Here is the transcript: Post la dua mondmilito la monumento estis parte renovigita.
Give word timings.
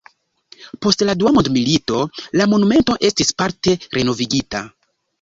Post 0.85 1.03
la 1.09 1.15
dua 1.25 1.33
mondmilito 1.35 2.01
la 2.41 2.49
monumento 2.57 2.99
estis 3.13 3.33
parte 3.45 3.81
renovigita. 4.01 4.69